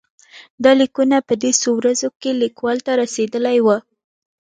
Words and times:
دا 0.63 0.71
لیکونه 0.81 1.17
په 1.27 1.33
دې 1.41 1.51
څو 1.61 1.69
ورځو 1.79 2.07
کې 2.21 2.31
لیکوال 2.41 2.77
ته 2.85 2.91
رسېدلي 3.01 3.57
وو. 3.61 3.77